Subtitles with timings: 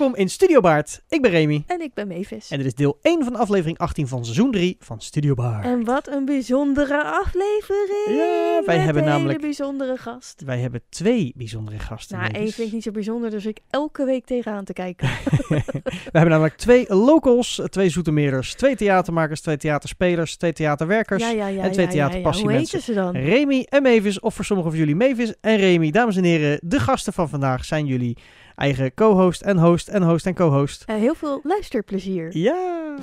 [0.00, 1.02] Welkom in Studio Baard.
[1.08, 1.62] Ik ben Remy.
[1.66, 2.50] En ik ben Mavis.
[2.50, 5.64] En dit is deel 1 van aflevering 18 van seizoen 3 van Studio Baard.
[5.64, 8.18] En wat een bijzondere aflevering.
[8.18, 10.42] Ja, wij hebben een namelijk- hele bijzondere gast.
[10.44, 12.18] Wij hebben twee bijzondere gasten.
[12.18, 15.08] Nou, één vind ik niet zo bijzonder, dus ik elke week tegenaan te kijken.
[16.12, 21.22] We hebben namelijk twee locals, twee zoetermeerders, twee theatermakers, twee theaterspelers, twee theaterwerkers.
[21.22, 21.62] ja, ja, ja.
[21.62, 21.92] en twee ja.
[21.92, 22.78] Hoe theaterpassiemensen.
[22.78, 23.16] heten ze dan?
[23.16, 25.90] Remy en Mavis, of voor sommigen van jullie Mavis en Remy.
[25.90, 28.16] Dames en heren, de gasten van vandaag zijn jullie
[28.60, 30.84] eigen co-host en host en host en co-host.
[30.86, 32.36] Eh, heel veel luisterplezier.
[32.36, 32.96] Ja.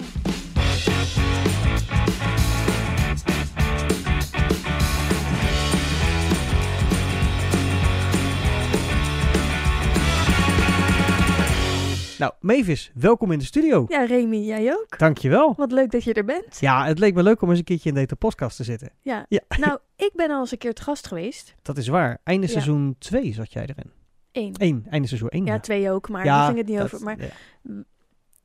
[12.19, 13.85] Nou, Mavis, welkom in de studio.
[13.87, 14.97] Ja, Remy, jij ook?
[14.97, 15.53] Dankjewel.
[15.57, 16.59] Wat leuk dat je er bent.
[16.59, 18.89] Ja, het leek me leuk om eens een keertje in deze podcast te zitten.
[19.01, 19.25] Ja.
[19.29, 19.39] Ja.
[19.59, 21.55] Nou, ik ben al eens een keer te gast geweest.
[21.61, 22.17] Dat is waar.
[22.23, 22.51] Einde Ja.
[22.51, 23.91] seizoen 2 zat jij erin.
[24.37, 24.55] Eén.
[24.57, 25.45] Eén, einde seizoen 1.
[25.45, 27.03] Ja, twee ook, maar daar ging het niet over.
[27.03, 27.83] Maar ja.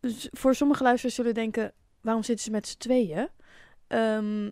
[0.00, 3.28] Dus voor sommige luisteraars zullen denken, waarom zitten ze met z'n tweeën?
[3.86, 4.50] Ehm,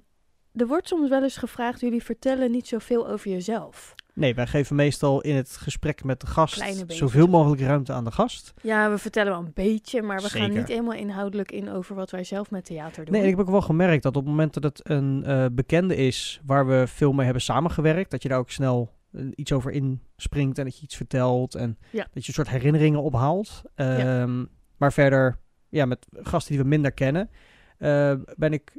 [0.55, 3.95] er wordt soms wel eens gevraagd, jullie vertellen niet zoveel over jezelf.
[4.15, 8.11] Nee, wij geven meestal in het gesprek met de gast zoveel mogelijk ruimte aan de
[8.11, 8.53] gast.
[8.63, 12.11] Ja, we vertellen wel een beetje, maar we gaan niet helemaal inhoudelijk in over wat
[12.11, 13.15] wij zelf met theater doen.
[13.15, 15.97] Nee, ik heb ook wel gemerkt dat op het moment dat het een eh, bekende
[15.97, 18.91] is waar we veel mee hebben samengewerkt, dat je daar ook snel
[19.35, 22.03] iets over inspringt en dat je iets vertelt en Ja.
[22.13, 23.63] dat je een soort herinneringen ophaalt.
[23.75, 24.45] Ehm,
[24.77, 27.31] Maar verder, ja, met gasten die we minder kennen,
[27.79, 28.73] eh, ben ik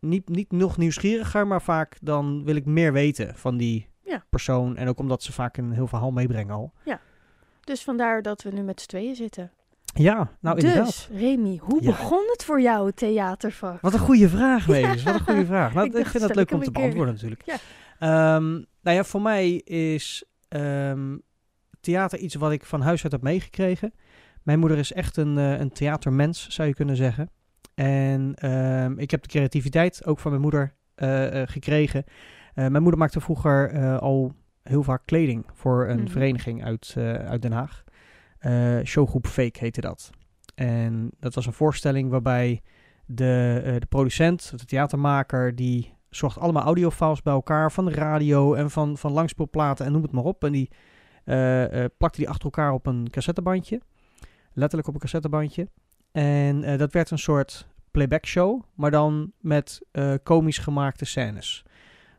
[0.00, 4.24] niet, niet nog nieuwsgieriger, maar vaak dan wil ik meer weten van die Ja.
[4.30, 4.76] persoon.
[4.76, 6.72] En ook omdat ze vaak een heel verhaal meebrengen al.
[7.60, 9.50] Dus vandaar dat we nu met z'n tweeën zitten.
[9.94, 10.86] Ja, nou inderdaad.
[10.86, 11.86] dus, Remy, hoe Ja.
[11.90, 13.80] begon het voor jou, het theatervak?
[13.80, 15.02] Wat een goede vraag, Mees.
[15.02, 15.74] Wat een goede vraag.
[15.74, 16.72] Nou, Ik vind dat stel leuk om te keer.
[16.80, 17.42] beantwoorden natuurlijk.
[17.46, 17.56] Ja.
[18.84, 21.16] Nou ja, voor mij is ehm,
[21.80, 23.94] theater iets wat ik van huis uit heb meegekregen.
[24.42, 27.30] Mijn moeder is echt een, eh, een theatermens, zou je kunnen zeggen.
[27.74, 32.04] En ehm, ik heb de creativiteit ook van mijn moeder eh, eh, gekregen.
[32.54, 36.08] Mijn moeder maakte vroeger al heel vaak kleding voor een Mhm.
[36.08, 36.94] vereniging uit,
[37.26, 37.84] uit Den Haag.
[38.84, 40.10] Showgroep Fake heette dat.
[40.54, 42.62] En dat was een voorstelling waarbij
[43.06, 48.70] de, de producent, de theatermaker, die zocht allemaal audiofiles bij elkaar van de radio en
[48.70, 50.44] van, van langspeelplaten en noem het maar op.
[50.44, 50.70] En die
[51.24, 53.80] eh, eh, plakte die achter elkaar op een cassettebandje.
[54.52, 55.68] Letterlijk op een cassettebandje.
[56.12, 59.80] En eh, dat werd een soort playback show, maar dan met
[60.22, 61.64] komisch gemaakte scènes.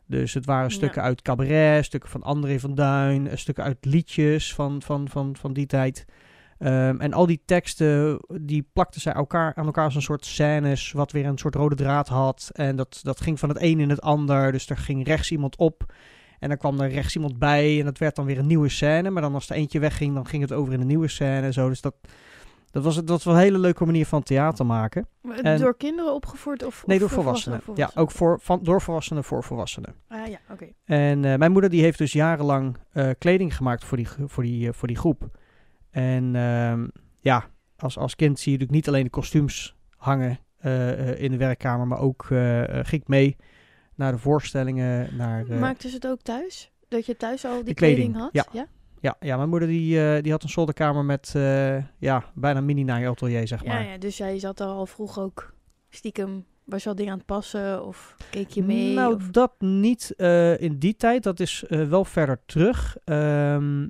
[0.06, 0.74] Dus het waren Ja.
[0.74, 5.52] stukken uit cabaret, stukken van André van Duin, stukken uit liedjes van, van, van, van
[5.52, 6.04] die tijd.
[6.58, 10.92] Ehm, en al die teksten, die plakten zij elkaar, aan elkaar als een soort scènes,
[10.92, 12.50] wat weer een soort rode draad had.
[12.52, 14.52] En dat, dat ging van het een in het ander.
[14.52, 15.92] Dus er ging rechts iemand op
[16.38, 17.78] en dan kwam er rechts iemand bij.
[17.78, 19.10] En dat werd dan weer een nieuwe scène.
[19.10, 21.40] Maar dan als er eentje wegging, dan ging het over in een nieuwe scène.
[21.46, 21.68] en Zo.
[21.68, 21.94] Dus dat,
[22.70, 25.06] dat, was, dat was wel een hele leuke manier van theater maken.
[25.42, 26.64] En- Door kinderen opgevoerd?
[26.64, 27.60] Of, Nee, door volwassenen.
[27.60, 27.92] volwassenen?
[27.94, 29.94] Ja, ook voor, van, door volwassenen voor volwassenen.
[30.08, 30.66] Ah ja, oké.
[30.84, 34.68] En eh, mijn moeder die heeft dus jarenlang eh, kleding gemaakt voor die, voor die,
[34.68, 35.28] eh, voor die groep.
[35.96, 36.86] En ehm,
[37.20, 37.44] ja,
[37.76, 41.36] als, als kind zie je natuurlijk niet alleen de kostuums hangen eh, eh, in de
[41.36, 43.36] werkkamer, maar ook eh, ging ik mee
[43.94, 45.16] naar de voorstellingen.
[45.16, 46.70] Naar, Maakten ze het ook thuis?
[46.88, 48.48] Dat je thuis al die kleding, kleding, had?
[48.52, 48.66] ja.
[49.00, 51.32] ja, ja, mijn moeder die, die had een zolderkamer met
[51.98, 53.86] ja, bijna mini-naaiatelier, zeg Ja, maar.
[53.86, 55.54] ja, dus jij zat er al vroeg ook
[55.88, 58.94] stiekem, was je al dingen aan het passen of keek je mee?
[58.94, 59.30] Nou, of...
[59.30, 60.10] dat niet
[60.58, 61.22] in die tijd.
[61.22, 62.96] Dat is wel verder terug.
[63.04, 63.86] Ehm,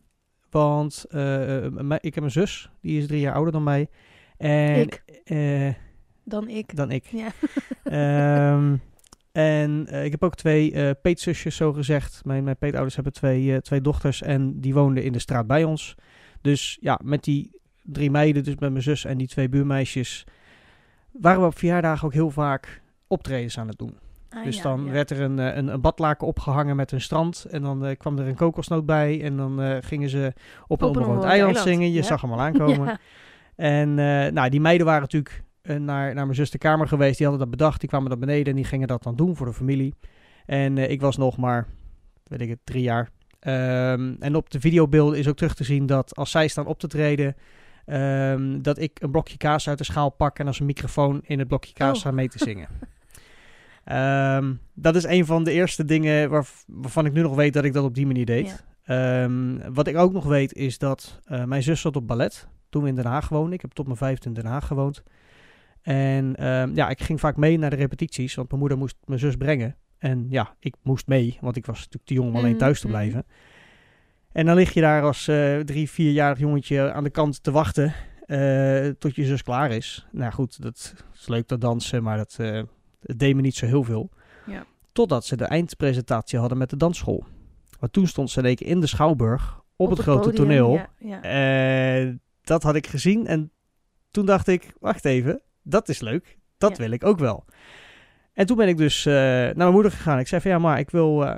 [0.51, 3.89] want eh, eh, ik heb een zus, die is drie jaar ouder dan mij.
[4.37, 5.03] En, Ik.
[5.25, 5.69] eh,
[6.25, 6.77] Dan ik.
[6.77, 7.05] dan ik.
[7.07, 7.29] Ja.
[7.85, 8.77] Ehm,
[9.33, 12.25] en ik heb ook twee eh peetzusjes, zo gezegd.
[12.25, 15.95] Mijn, mijn peetouders hebben twee, twee dochters en die woonden in de straat bij ons.
[16.41, 17.51] Dus ja, met die
[17.83, 20.25] drie meiden, dus met mijn zus en die twee buurmeisjes,
[21.13, 23.99] waren we op verjaardagen ook heel vaak optredens aan het doen.
[24.37, 24.91] Ah, Dus ja, dan ja.
[24.91, 27.47] werd er een, eh, een, een badlaken opgehangen met een strand.
[27.51, 29.23] En dan eh, kwam er een kokosnoot bij.
[29.23, 30.33] En dan eh, gingen ze
[30.67, 31.89] op een onbewoond eiland, zingen.
[31.89, 32.03] Je ja.
[32.03, 32.99] zag hem al aankomen.
[33.57, 33.95] En
[34.35, 37.17] nou, die meiden waren natuurlijk naar, naar mijn zus de kamer geweest.
[37.17, 37.81] Die hadden dat bedacht.
[37.81, 39.95] Die kwamen naar beneden en die gingen dat dan doen voor de familie.
[40.47, 41.67] En ik was nog maar,
[42.25, 43.11] weet ik het, drie jaar.
[43.41, 46.79] Ehm, en op de videobeelden is ook terug te zien dat als zij staan op
[46.79, 47.37] te treden...
[47.85, 51.39] ehm, dat ik een blokje kaas uit de schaal pak en als een microfoon in
[51.39, 52.01] het blokje kaas Oh.
[52.01, 52.69] sta mee te zingen.
[53.87, 57.65] Ehm, dat is een van de eerste dingen waarv- waarvan ik nu nog weet dat
[57.65, 58.65] ik dat op die manier deed.
[58.85, 62.83] Ehm, wat ik ook nog weet is dat eh, mijn zus zat op ballet toen
[62.83, 63.53] we in Den Haag woonden.
[63.53, 65.03] Ik heb tot mijn vijfde in Den Haag gewoond.
[65.83, 69.21] En ehm, ja, ik ging vaak mee naar de repetities, want mijn moeder moest mijn
[69.21, 69.77] zus brengen.
[69.99, 72.81] En ja, ik moest mee, want ik was natuurlijk te jong om alleen Mhm, thuis
[72.81, 72.97] te mhm.
[72.97, 73.25] blijven.
[74.33, 77.95] En dan lig je daar als eh, drie, vierjarig jongetje aan de kant te wachten.
[78.27, 80.07] eh, tot je zus klaar is.
[80.13, 82.37] Nou goed, dat is leuk dat dansen, maar dat,
[83.01, 84.11] het deed me niet zo heel veel.
[84.47, 84.67] Ja.
[84.93, 87.25] Totdat ze de eindpresentatie hadden met de dansschool.
[87.81, 90.73] Want toen stond ze in in de Schouwburg op, het, grote podium, toneel.
[90.99, 92.15] Ja, ja.
[92.43, 93.51] Dat had ik gezien en
[94.11, 96.39] toen dacht ik, wacht even, dat is leuk.
[96.59, 97.45] Dat wil ik ook wel.
[98.33, 100.19] En toen ben ik dus eh, naar mijn moeder gegaan.
[100.19, 101.35] Ik zei van ja, maar ik wil, eh,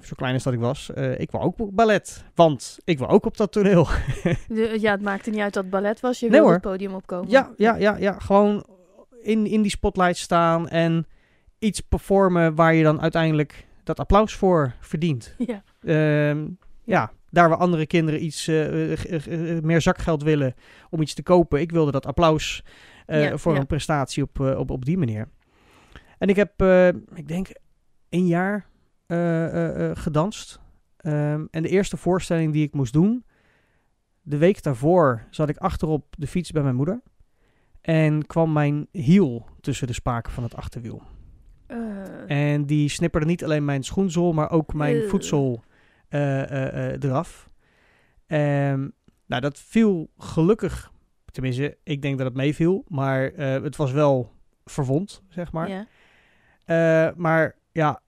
[0.00, 2.24] zo klein als dat ik was, eh, ik wil ook ballet.
[2.34, 3.86] Want ik wil ook op dat toneel.
[4.78, 6.20] Ja, het maakte niet uit dat het ballet was.
[6.20, 7.30] Je Nee, wilde het podium opkomen.
[7.30, 8.18] Ja, ja, ja, ja.
[8.18, 8.64] Gewoon
[9.22, 11.06] in, in die spotlight staan en
[11.58, 15.34] iets performen waar je dan uiteindelijk dat applaus voor verdient.
[15.38, 15.62] Ja.
[15.80, 16.46] Ehm,
[16.84, 20.54] ja, daar waar andere kinderen iets eh, eh, eh, meer zakgeld willen
[20.90, 21.60] om iets te kopen.
[21.60, 22.64] Ik wilde dat applaus
[23.06, 23.60] Ja, voor ja.
[23.60, 25.28] een prestatie op, op, op die manier.
[26.18, 27.48] En ik heb, eh, ik denk,
[28.08, 28.68] een jaar
[29.94, 30.60] gedanst.
[30.96, 33.24] Ehm, en de eerste voorstelling die ik moest doen,
[34.22, 37.00] de week daarvoor zat ik achterop de fiets bij mijn moeder.
[37.80, 41.02] En kwam mijn hiel tussen de spaken van het achterwiel.
[41.66, 45.62] Eh, En die snipperde niet alleen mijn schoenzool, maar ook mijn voetzool
[46.08, 47.48] eh, eh, eh, eraf.
[48.26, 48.88] Ehm,
[49.26, 50.92] nou, dat viel gelukkig,
[51.30, 54.32] tenminste, ik denk dat het meeviel, maar het was wel
[54.64, 55.68] verwond, zeg maar.
[57.16, 58.00] maar ja,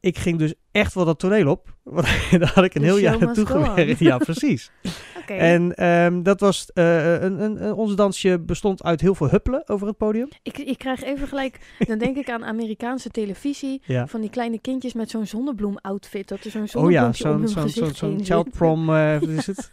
[0.00, 1.73] ik ging dus echt wel dat toneel op.
[1.84, 2.06] Want
[2.40, 3.98] daar had ik een The heel jaar naartoe gewerkt.
[3.98, 4.70] Ja, precies.
[5.26, 9.86] En ehm, dat was, eh, een, een, ons dansje bestond uit heel veel huppelen over
[9.86, 10.28] het podium.
[10.42, 13.82] Ik, ik krijg even gelijk, dan denk ik aan Amerikaanse televisie.
[13.84, 14.06] Ja.
[14.06, 16.28] Van die kleine kindjes met zo'n zonnebloem-outfit.
[16.28, 19.72] Dat er zo'n Oh ja, zo'n zo'n zo'n child prom, wat is het?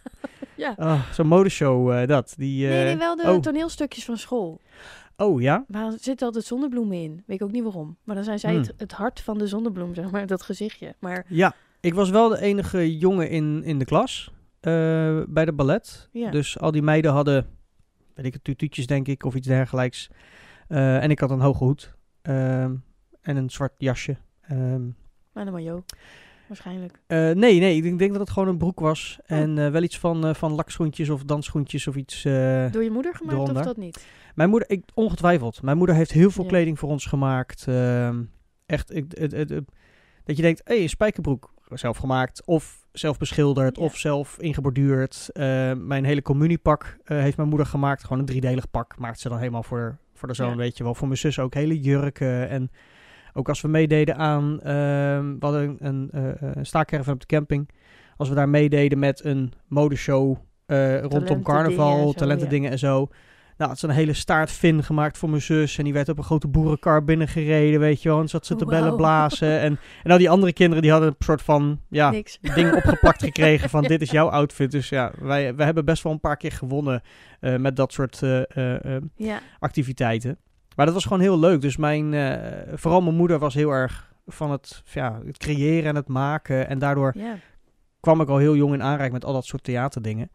[0.54, 0.74] Ja.
[0.76, 2.34] Oh, zo'n modeshow, eh, dat.
[2.36, 3.40] Die, Nee, nee, wel de oh.
[3.40, 4.60] toneelstukjes van school.
[5.16, 5.64] oh ja?
[5.68, 7.22] Maar er zitten altijd zonnebloemen in.
[7.26, 7.96] Weet ik ook niet waarom.
[8.04, 8.60] Maar dan zijn zij Hmm.
[8.60, 10.26] het, het hart van de zonnebloem, zeg maar.
[10.26, 10.94] Dat gezichtje.
[10.98, 14.72] Maar Ja, ik was wel de enige jongen in, in de klas eh,
[15.28, 16.08] bij de ballet.
[16.12, 16.30] ja.
[16.30, 17.46] Dus al die meiden hadden,
[18.14, 20.10] weet ik het, tutuutjes denk ik, of iets dergelijks.
[20.68, 22.74] Eh, en ik had een hoge hoed ehm,
[23.20, 24.16] en een zwart jasje.
[25.32, 25.84] Maar dan maar Jo.
[26.46, 27.00] Waarschijnlijk.
[27.06, 29.18] eh, nee, nee, ik denk- denk dat het gewoon een broek was.
[29.22, 29.36] Oh.
[29.38, 32.24] En eh, wel iets van, eh, van lakschoentjes of dansschoentjes of iets.
[32.24, 32.70] eh.
[32.72, 34.06] Door je moeder gemaakt of dat niet?
[34.34, 35.62] Mijn moeder, ik, ongetwijfeld.
[35.62, 36.48] Mijn moeder heeft heel veel Ja.
[36.50, 37.68] kleding voor ons gemaakt.
[37.68, 38.22] Ehm,
[38.66, 39.70] echt, ik, het, het, het-
[40.24, 41.51] dat je denkt, hé, hey, een spijkerbroek.
[41.78, 43.82] Zelf gemaakt, of zelf beschilderd, Ja.
[43.82, 45.30] of zelf ingeborduurd.
[45.32, 48.02] Eh, mijn hele communiepak eh, heeft mijn moeder gemaakt.
[48.02, 48.98] Gewoon een driedelig pak.
[48.98, 50.56] Maakt ze dan helemaal voor, voor de zoon, Ja.
[50.56, 50.94] weet je wel.
[50.94, 52.48] Voor mijn zus ook hele jurken.
[52.48, 52.70] En
[53.32, 57.68] ook als we meededen aan, we hadden een, een, eh, een staakerven op de camping.
[58.16, 60.36] Als we daar meededen met een modeshow
[61.02, 63.08] rondom carnaval, talentendingen en zo.
[63.62, 65.78] Nou, het is een hele staartfin gemaakt voor mijn zus.
[65.78, 68.20] En die werd op een grote boerenkar binnengereden, weet je wel.
[68.20, 69.60] En zat ze te bellen blazen.
[69.60, 72.38] En, en al die andere kinderen, die hadden een soort van, ja, Niks.
[72.54, 74.70] ding opgeplakt gekregen van dit is jouw outfit.
[74.70, 77.02] Dus ja, wij, wij hebben best wel een paar keer gewonnen
[77.40, 79.40] eh, met dat soort eh, eh, Ja.
[79.58, 80.38] activiteiten.
[80.76, 81.60] Maar dat was gewoon heel leuk.
[81.60, 82.14] Dus mijn,
[82.74, 86.68] vooral mijn moeder was heel erg van het, ja, het creëren en het maken.
[86.68, 87.14] En daardoor
[88.00, 90.30] kwam ik al heel jong in aanraking met al dat soort theaterdingen.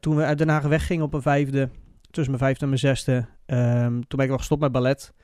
[0.00, 1.68] Toen we uit Den Haag weggingen op mijn vijfde,
[2.10, 5.14] tussen mijn vijfde en mijn zesde, ehm, toen ben ik wel gestopt met ballet.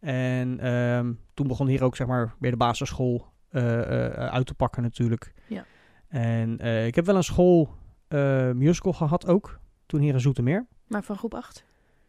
[0.00, 4.54] En ehm, toen begon hier ook zeg maar weer de basisschool eh, eh, uit te
[4.54, 5.32] pakken natuurlijk.
[5.46, 5.64] Ja.
[6.08, 7.76] En eh, ik heb wel een school
[8.54, 10.66] musical gehad ook, toen hier in Zoetermeer.
[10.86, 11.64] Maar van groep 8?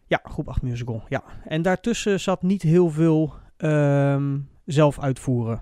[0.05, 1.23] Ja, groep 8 musical, ja.
[1.43, 5.61] En daartussen zat niet heel veel ehm, zelf uitvoeren,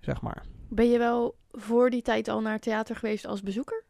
[0.00, 0.44] zeg maar.
[0.68, 3.84] Ben je wel voor die tijd al naar theater geweest als bezoeker?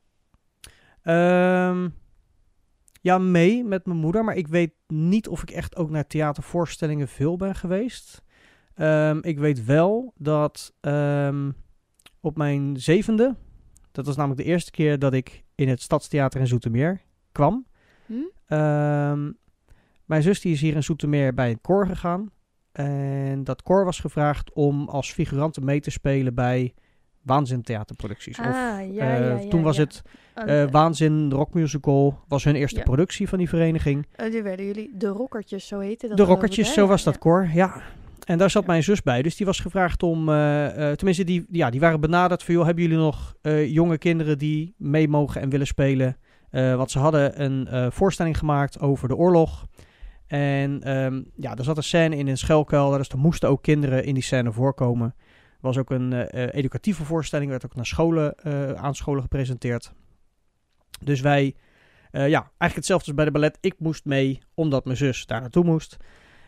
[1.03, 1.89] Ehm,
[3.07, 7.09] ja, mee met mijn moeder, maar ik weet niet of ik echt ook naar theatervoorstellingen
[7.09, 8.23] veel ben geweest.
[8.75, 11.51] Ehm, ik weet wel dat ehm,
[12.21, 13.37] op mijn zevende,
[13.93, 17.01] dat was namelijk de eerste keer dat ik in het Stadstheater in Zoetermeer
[17.33, 17.67] kwam.
[18.07, 18.15] Hm?
[18.47, 19.33] Ehm,
[20.05, 22.31] mijn zus die is hier in Zoetermeer bij een koor gegaan.
[22.73, 26.75] En dat koor was gevraagd om als figurante mee te spelen bij
[27.27, 28.39] Waanzin theaterproducties.
[28.39, 30.03] of, Ah, ja, eh, ja, ja, toen was het
[30.35, 34.07] eh, Waanzin Rockmusical was hun eerste productie van die vereniging.
[34.17, 36.17] eh, die werden jullie de Rokkertjes, zo heette dat.
[36.17, 37.83] de Rockertjes, zo was dat koor, ja.
[38.25, 41.71] En daar zat mijn zus bij, dus die was gevraagd om, eh, tenminste die, ja,
[41.71, 43.35] die waren benaderd van, joh, hebben jullie nog
[43.67, 46.17] jonge kinderen die mee mogen en willen spelen?
[46.51, 49.67] Want ze hadden een voorstelling gemaakt over de oorlog.
[50.27, 54.05] En ehm, ja, er zat een scène in een schuilkelder, dus er moesten ook kinderen
[54.05, 55.15] in die scène voorkomen.
[55.67, 59.93] Was ook een eh, eh, educatieve voorstelling, werd ook naar scholen, eh, aan scholen gepresenteerd.
[61.01, 61.55] Dus wij,
[62.11, 63.59] ja, eigenlijk hetzelfde als bij de ballet.
[63.61, 65.97] Ik moest mee, omdat mijn zus daar naartoe moest.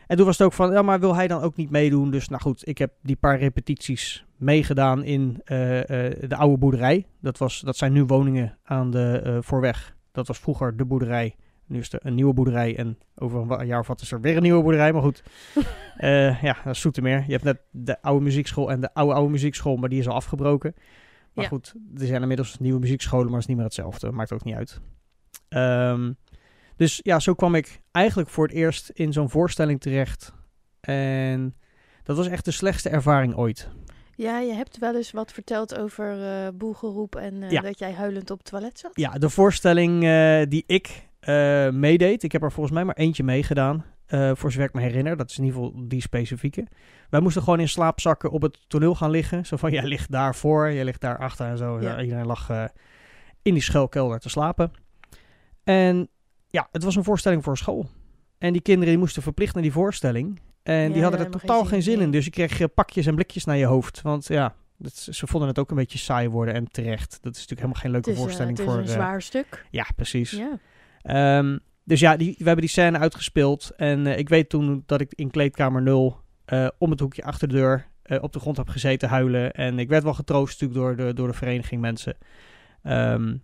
[0.07, 2.11] En toen was het ook van, ja, maar wil hij dan ook niet meedoen?
[2.11, 7.05] Dus nou goed, ik heb die paar repetities meegedaan in de oude boerderij.
[7.21, 9.95] Dat, was, dat zijn nu woningen aan de voorweg.
[10.11, 11.35] Dat was vroeger de boerderij
[11.69, 14.35] Nu is er een nieuwe boerderij en over een jaar of wat is er weer
[14.35, 14.93] een nieuwe boerderij.
[14.93, 15.23] Maar goed,
[15.97, 17.23] Eh, ja, dat is Zoetermeer.
[17.25, 20.13] Je hebt net de oude muziekschool en de oude oude muziekschool, maar die is al
[20.15, 20.73] afgebroken.
[21.33, 21.49] Maar Ja.
[21.49, 24.11] goed, er zijn inmiddels nieuwe muziekscholen, maar het is niet meer hetzelfde.
[24.11, 24.79] Maakt ook niet uit.
[25.49, 26.11] Ehm,
[26.75, 30.33] dus ja, zo kwam ik eigenlijk voor het eerst in zo'n voorstelling terecht.
[30.79, 31.55] En
[32.03, 33.69] dat was echt de slechtste ervaring ooit.
[34.15, 36.17] Ja, je hebt wel eens wat verteld over
[36.57, 37.61] boelgeroep en eh, Ja.
[37.61, 38.91] dat jij huilend op het toilet zat.
[38.93, 39.99] Ja, de voorstelling
[40.49, 43.85] die ik eh, meedeed, ik heb er volgens mij maar eentje meegedaan.
[44.05, 46.67] eh voor zover ik me herinner, dat is in ieder geval die specifieke.
[47.09, 49.45] Wij moesten gewoon in slaapzakken op het toneel gaan liggen.
[49.45, 51.81] Zo van, jij ligt daarvoor, jij ligt daar achter en zo.
[51.81, 52.01] Ja.
[52.01, 52.63] Iedereen lag eh,
[53.41, 54.71] in die schuilkelder te slapen.
[55.63, 56.09] En
[56.47, 57.89] ja, het was een voorstelling voor school.
[58.37, 60.39] En die kinderen die moesten verplicht naar die voorstelling.
[60.63, 62.01] En die hadden er totaal geen zin in.
[62.01, 62.11] in.
[62.11, 64.01] Dus je kreeg pakjes en blikjes naar je hoofd.
[64.01, 67.19] Want ja, dat, ze vonden het ook een beetje saai worden en terecht.
[67.21, 68.81] Dat is natuurlijk helemaal geen leuke is, voorstelling het is voor...
[68.81, 69.65] een zwaar stuk.
[69.69, 70.31] ja, precies.
[70.31, 70.59] Ja.
[71.09, 73.71] Ehm, dus ja, die, we hebben die scène uitgespeeld.
[73.77, 77.47] En eh, ik weet toen dat ik in kleedkamer 0 eh, om het hoekje achter
[77.47, 79.51] de deur eh, op de grond heb gezeten huilen.
[79.53, 82.17] En ik werd wel getroost natuurlijk door de, door de vereniging mensen.
[82.83, 83.35] Ehm,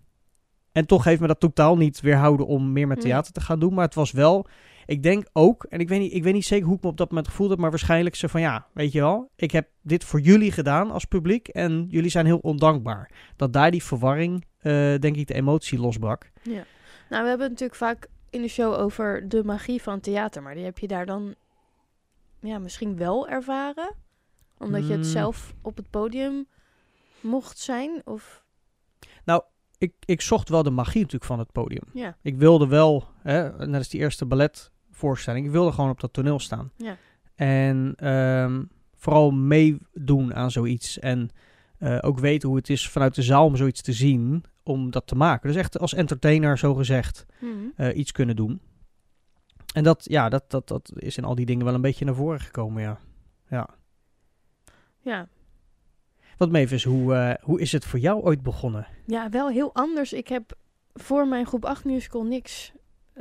[0.72, 3.06] en toch heeft me dat totaal niet weerhouden om meer met Nee.
[3.06, 3.74] theater te gaan doen.
[3.74, 4.46] Maar het was wel,
[4.86, 6.96] ik denk ook, en ik weet niet, ik weet niet zeker hoe ik me op
[6.96, 10.04] dat moment gevoeld heb, maar waarschijnlijk zo van ja, weet je wel, ik heb dit
[10.04, 13.10] voor jullie gedaan als publiek en jullie zijn heel ondankbaar.
[13.36, 14.44] Dat daar die verwarring,
[15.00, 16.30] denk ik, de emotie losbrak.
[16.42, 16.64] Ja.
[17.08, 20.54] Nou, we hebben het natuurlijk vaak in de show over de magie van theater, maar
[20.54, 21.34] die heb je daar dan
[22.40, 23.94] ja, misschien wel ervaren?
[24.58, 25.10] Omdat je het Mm.
[25.10, 26.46] zelf op het podium
[27.20, 28.02] mocht zijn?
[28.04, 28.44] Of
[29.78, 31.82] ik, ik zocht wel de magie natuurlijk van het podium.
[31.92, 36.12] ja, Ik wilde wel, hè, net als die eerste balletvoorstelling, ik wilde gewoon op dat
[36.12, 36.70] toneel staan.
[36.76, 36.96] ja.
[37.34, 40.98] En ehm, vooral meedoen aan zoiets.
[40.98, 41.30] En
[41.78, 45.06] eh, ook weten hoe het is vanuit de zaal om zoiets te zien, om dat
[45.06, 45.48] te maken.
[45.48, 47.50] Dus echt als entertainer, zo gezegd, Mhm.
[47.76, 48.60] eh, iets kunnen doen.
[49.74, 52.14] En dat, ja, dat, dat, dat is in al die dingen wel een beetje naar
[52.14, 52.98] voren gekomen, ja.
[53.50, 53.68] ja.
[55.00, 55.28] ja.
[56.36, 58.86] Wat Mavis, hoe, eh, hoe is het voor jou ooit begonnen?
[59.06, 60.12] Ja, wel heel anders.
[60.12, 60.52] Ik heb
[60.94, 62.72] voor mijn groep 8 musical niks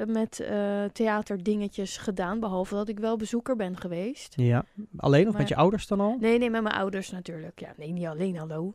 [0.08, 4.34] met eh theaterdingetjes gedaan, behalve dat ik wel bezoeker ben geweest.
[4.38, 4.66] Ja,
[4.98, 6.18] alleen of Maar- met je ouders dan al?
[6.20, 7.60] Nee, nee, met mijn ouders natuurlijk.
[7.60, 8.74] Ja, nee, niet alleen, hallo.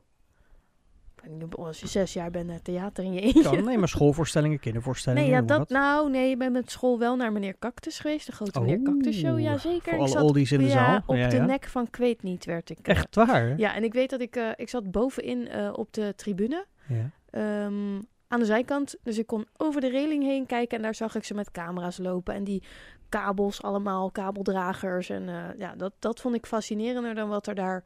[1.57, 3.43] Als je zes jaar bent naar theater in je eentje.
[3.43, 5.31] Kan, nee, maar schoolvoorstellingen, kindervoorstellingen.
[5.31, 8.27] Nee, ja, dat, nou, nee, ik ben met school wel naar meneer Cactus geweest.
[8.27, 9.83] De grote meneer Cactus show, ja zeker.
[9.83, 11.01] Voor Ik alle zat- oldies in de ja, zaal.
[11.07, 11.45] op ja, de ja.
[11.45, 12.79] nek van Kweet niet werd ik.
[12.79, 13.59] eh, Echt waar?
[13.59, 16.67] Ja, en ik weet dat ik, eh, ik zat bovenin eh, op de tribune.
[16.89, 17.11] Ja.
[17.31, 18.01] ehm,
[18.31, 18.97] aan de zijkant.
[19.03, 21.99] Dus ik kon over de reling heen kijken en daar zag ik ze met camera's
[21.99, 22.35] lopen.
[22.35, 22.63] En die
[23.09, 25.09] kabels allemaal, kabeldragers.
[25.11, 27.85] En eh, ja, dat, dat vond ik fascinerender dan wat er daar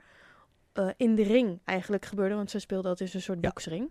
[0.73, 2.35] eh, in de ring eigenlijk gebeurde.
[2.35, 3.49] Want ze speelden dat in een soort Ja.
[3.49, 3.91] boksring.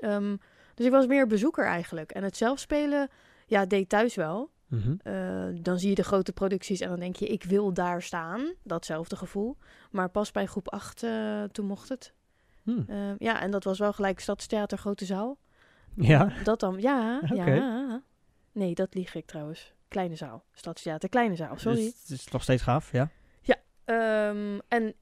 [0.00, 0.36] Ehm,
[0.74, 2.10] dus ik was meer bezoeker eigenlijk.
[2.10, 3.08] En het zelfspelen,
[3.46, 4.50] ja, deed thuis wel.
[4.66, 4.94] Mhm.
[5.02, 8.52] Eh, dan zie je de grote producties en dan denk je, ik wil daar staan.
[8.62, 9.56] Datzelfde gevoel.
[9.90, 12.12] Maar pas bij groep 8, eh, toen mocht het.
[12.62, 12.80] Hm.
[12.86, 15.38] Eh, ja, en dat was wel gelijk Stadstheater Grote Zaal.
[15.94, 16.32] Ja?
[16.44, 18.02] Dat dan, ja, ja.
[18.52, 19.72] Nee, dat lieg ik trouwens.
[19.88, 20.44] Kleine zaal.
[20.52, 21.76] Stadstheater, kleine zaal, sorry.
[21.76, 23.10] Dus het is nog steeds gaaf, ja.
[23.90, 24.94] Ehm, en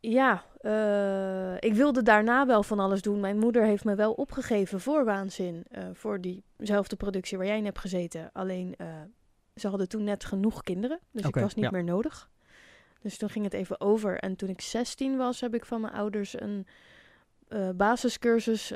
[0.00, 3.20] ja, eh, ik wilde daarna wel van alles doen.
[3.20, 5.64] Mijn moeder heeft me wel opgegeven voor Waanzin.
[5.70, 8.30] eh, voor diezelfde productie waar jij in hebt gezeten.
[8.32, 8.86] Alleen, eh,
[9.56, 10.98] ze hadden toen net genoeg kinderen.
[11.10, 11.70] Dus ik was niet ja.
[11.70, 12.30] meer nodig.
[13.00, 14.18] Dus toen ging het even over.
[14.18, 16.66] En toen ik 16 was, heb ik van mijn ouders een
[17.76, 18.72] basiscursus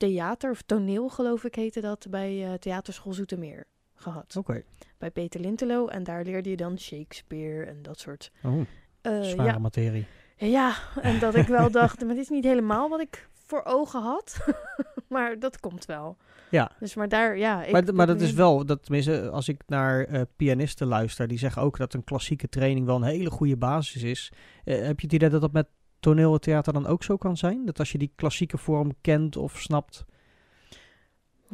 [0.00, 4.36] theater of toneel, geloof ik, heette dat, bij eh, Theaterschool Zoetermeer gehad.
[4.36, 4.62] Oké.
[4.98, 5.86] Bij Peter Lintelo.
[5.86, 8.30] En daar leerde je dan Shakespeare en dat soort.
[8.42, 8.60] Oh,
[9.00, 10.06] eh, zware ja, materie.
[10.36, 14.02] ja, en dat ik wel dacht, maar het is niet helemaal wat ik voor ogen
[14.02, 14.46] had.
[15.08, 16.16] maar dat komt wel.
[16.50, 16.70] Ja.
[16.78, 17.64] Dus maar daar, ja.
[17.64, 21.38] Ik, maar, maar dat is wel, dat, tenminste, als ik naar eh, pianisten luister, die
[21.38, 24.32] zeggen ook dat een klassieke training wel een hele goede basis is.
[24.64, 25.68] Heb je het idee dat dat met
[26.00, 27.64] toneel en theater dan ook zo kan zijn?
[27.66, 30.04] Dat als je die klassieke vorm kent of snapt.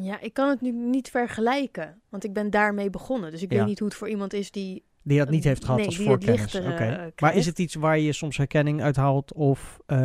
[0.01, 2.01] Ja, ik kan het nu niet vergelijken.
[2.09, 3.31] Want ik ben daarmee begonnen.
[3.31, 3.59] Dus ik Ja.
[3.59, 4.85] weet niet hoe het voor iemand is die...
[5.03, 6.55] Die dat niet heeft gehad Nee, als voorkennis.
[6.55, 6.69] Oké.
[6.69, 9.97] eh, maar is het iets waar je soms herkenning uit haalt of eh,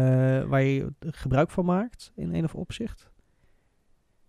[0.44, 3.10] waar je gebruik van maakt in een of opzicht?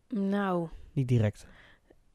[0.09, 1.47] Nou, Niet direct.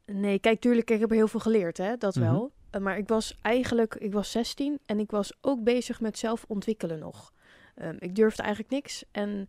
[0.06, 1.96] nee, kijk, tuurlijk, ik heb er heel veel geleerd, hè.
[1.96, 2.24] Dat Mhm.
[2.24, 2.52] wel.
[2.70, 6.44] Eh, Maar ik was eigenlijk, ik was 16 en ik was ook bezig met zelf
[6.48, 7.32] ontwikkelen nog.
[7.78, 9.48] Ehm, ik durfde eigenlijk niks en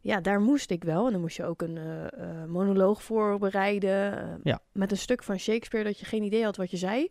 [0.00, 1.06] ja, daar moest ik wel.
[1.06, 4.18] En dan moest je ook een eh, eh, monoloog voorbereiden.
[4.18, 4.60] eh, Ja.
[4.72, 7.06] Met een stuk van Shakespeare dat je geen idee had wat je zei.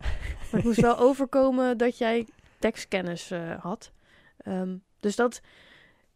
[0.50, 2.26] Maar het moest wel overkomen dat jij
[2.58, 3.92] tekstkennis had.
[4.38, 5.40] Ehm, dus dat,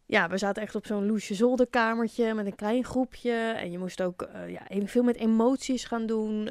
[0.07, 3.33] ja, we zaten echt op zo'n loesje zolderkamertje met een klein groepje.
[3.33, 6.49] En je moest ook ja, even veel met emoties gaan doen.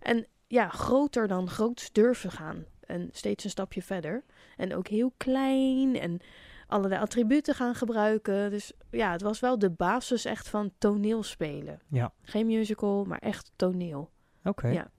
[0.00, 2.64] en ja, groter dan groots durven gaan.
[2.86, 4.24] En steeds een stapje verder.
[4.56, 6.20] En ook heel klein en
[6.68, 8.50] allerlei attributen gaan gebruiken.
[8.50, 11.80] Dus ja, het was wel de basis echt van toneelspelen.
[11.88, 12.12] Ja.
[12.22, 14.10] Geen musical, maar echt toneel.
[14.44, 14.68] Oké.
[14.68, 14.90] Ja.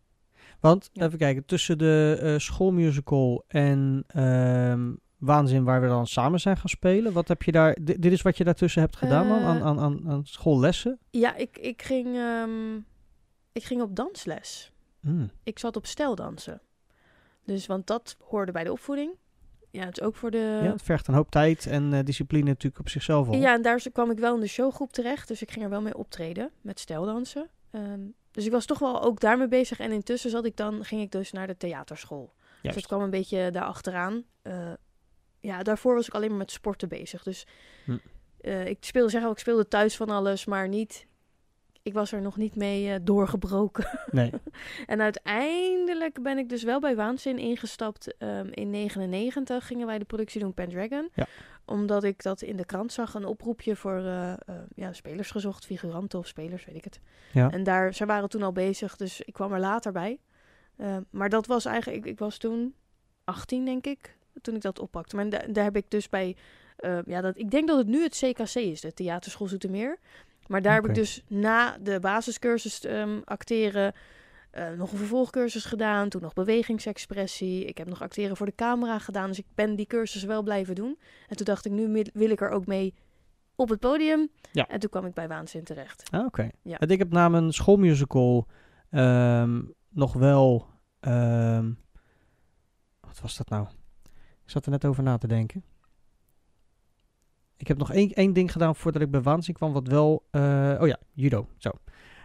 [0.59, 1.05] Want, Ja.
[1.05, 6.69] even kijken, tussen de eh, schoolmusical en ehm, Waanzin, waar we dan samen zijn gaan
[6.69, 9.45] spelen, wat heb je daar, di- dit is wat je daartussen hebt gedaan dan, Eh,
[9.47, 10.99] aan, aan, aan, aan schoollessen?
[11.09, 12.75] Ja, ik, ik, ging, ehm,
[13.51, 14.71] ik ging op dansles.
[15.01, 15.29] Hmm.
[15.43, 16.61] Ik zat op steldansen.
[17.45, 19.11] Dus, want dat hoorde bij de opvoeding.
[19.71, 20.59] Ja, het is ook voor de...
[20.63, 23.35] Ja, het vergt een hoop tijd en eh, discipline natuurlijk op zichzelf al.
[23.35, 25.27] Ja, en daar kwam ik wel in de showgroep terecht.
[25.27, 27.49] Dus ik ging er wel mee optreden met steldansen.
[27.71, 27.99] Ehm,
[28.31, 29.79] dus ik was toch wel ook daarmee bezig.
[29.79, 32.33] En intussen zat ik dan, ging ik dus naar de theaterschool.
[32.61, 34.23] Dus het kwam een beetje daarachteraan.
[34.41, 34.71] Eh
[35.39, 37.23] ja, daarvoor was ik alleen maar met sporten bezig.
[37.23, 37.47] Dus
[37.85, 37.97] Hm.
[38.41, 41.07] eh, ik speelde, zeg al, ik speelde thuis van alles, maar niet...
[41.83, 43.87] Ik was er nog niet mee eh, doorgebroken.
[44.11, 44.31] Nee.
[44.85, 48.17] En uiteindelijk ben ik dus wel bij Waanzin ingestapt.
[48.17, 51.09] Ehm, in 99 gingen wij de productie doen Pendragon.
[51.13, 51.25] Ja.
[51.65, 54.37] Omdat ik dat in de krant zag, een oproepje voor eh, eh,
[54.75, 56.99] ja, spelers gezocht, figuranten of spelers, weet ik het.
[57.33, 57.49] Ja.
[57.51, 60.19] En daar, zij waren toen al bezig, dus ik kwam er later bij.
[60.77, 62.75] Ehm, maar dat was eigenlijk, ik, ik was toen
[63.23, 65.15] 18 denk ik, toen ik dat oppakte.
[65.15, 66.35] Maar da- daar heb ik dus bij,
[67.05, 69.99] ja, dat, ik denk dat het nu het CKC is, de Theaterschool Zoetermeer.
[70.49, 73.93] Maar daar heb ik dus na de basiscursus ehm, acteren
[74.51, 76.09] eh, nog een vervolgcursus gedaan.
[76.09, 77.65] Toen nog bewegingsexpressie.
[77.65, 79.27] Ik heb nog acteren voor de camera gedaan.
[79.27, 80.99] Dus ik ben die cursus wel blijven doen.
[81.27, 82.93] En toen dacht ik, nu wil ik er ook mee
[83.55, 84.29] op het podium.
[84.51, 84.67] Ja.
[84.67, 86.03] En toen kwam ik bij Waanzin terecht.
[86.11, 86.49] Ah, Oké.
[86.61, 86.77] Ja.
[86.77, 88.47] Want Ik heb na mijn schoolmusical
[88.89, 90.67] ehm, nog wel...
[90.99, 91.71] ehm,
[93.01, 93.67] wat was dat nou?
[94.43, 95.63] Ik zat er net over na te denken.
[97.59, 100.23] Ik heb nog één, één ding gedaan voordat ik bij Waanzin kwam, wat wel...
[100.31, 101.47] eh, oh ja, judo.
[101.57, 101.69] Zo.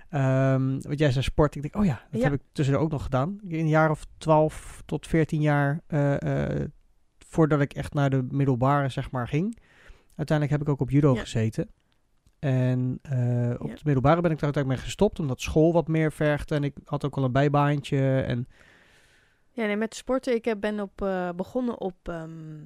[0.08, 1.54] Ehm wat jij zei sport.
[1.54, 2.26] Ik denk, oh ja, dat Ja.
[2.30, 3.38] heb ik tussendoor ook nog gedaan.
[3.48, 6.68] In een jaar of 12 tot 14 jaar eh, eh,
[7.26, 9.58] voordat ik echt naar de middelbare, zeg maar, ging.
[10.16, 11.20] Uiteindelijk heb ik ook op judo Ja.
[11.20, 11.68] gezeten.
[12.38, 12.98] En
[13.58, 13.74] op Ja.
[13.74, 16.50] de middelbare ben ik daar uiteindelijk mee gestopt, omdat school wat meer vergt.
[16.50, 18.20] En ik had ook al een bijbaantje.
[18.20, 18.48] En
[19.50, 20.34] Ja, nee, met sporten.
[20.34, 20.96] Ik ben op,
[21.36, 22.64] begonnen op ehm,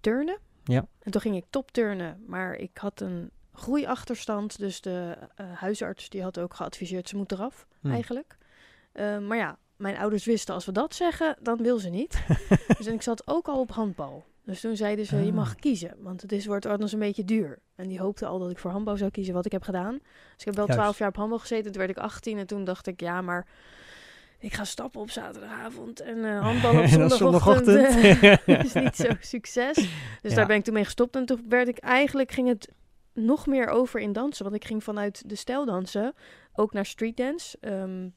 [0.00, 0.38] turnen.
[0.72, 0.86] Ja.
[1.02, 2.22] En toen ging ik topturnen.
[2.26, 4.58] Maar ik had een groeiachterstand.
[4.58, 7.90] Dus de eh, huisarts die had ook geadviseerd, ze moet eraf Hm.
[7.90, 8.36] eigenlijk.
[8.92, 12.22] Eh, maar ja, mijn ouders wisten, als we dat zeggen, dan wil ze niet.
[12.78, 14.24] dus en ik zat ook al op handbal.
[14.44, 15.60] Dus toen zeiden ze, je mag Ah.
[15.60, 15.94] kiezen.
[15.98, 17.58] Want het is, wordt anders een beetje duur.
[17.74, 19.92] En die hoopte al dat ik voor handbal zou kiezen, wat ik heb gedaan.
[19.92, 21.72] Dus ik heb wel twaalf jaar op handbal gezeten.
[21.72, 23.46] Toen werd ik 18 en toen dacht ik, ja, maar
[24.38, 26.00] ik ga stappen op zaterdagavond.
[26.00, 28.46] En eh handbal op zondagochtend zondagochtend.
[28.64, 29.74] is niet zo succes.
[30.22, 30.36] Dus Ja.
[30.36, 31.16] daar ben ik toen mee gestopt.
[31.16, 32.72] En toen werd ik eigenlijk, ging het
[33.12, 34.44] nog meer over in dansen.
[34.44, 36.14] Want ik ging vanuit de stijldansen
[36.54, 37.56] ook naar streetdance.
[37.60, 38.08] Ehm